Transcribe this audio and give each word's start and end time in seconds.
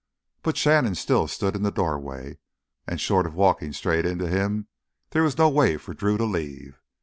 But 0.41 0.57
Shannon 0.57 0.95
still 0.95 1.27
stood 1.27 1.55
in 1.55 1.61
the 1.61 1.69
doorway, 1.71 2.39
and 2.87 2.99
short 2.99 3.27
of 3.27 3.35
walking 3.35 3.71
straight 3.71 4.03
into 4.03 4.27
him 4.27 4.65
there 5.11 5.21
was 5.21 5.37
no 5.37 5.47
way 5.47 5.77
for 5.77 5.93
Drew 5.93 6.17
to 6.17 6.25
leave. 6.25 6.81